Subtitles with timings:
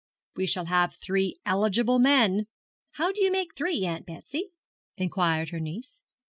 [0.35, 2.47] 'We shall have three eligible men.'
[2.93, 4.49] 'How do you make three, Aunt Betsy?'
[4.97, 6.01] inquired her niece.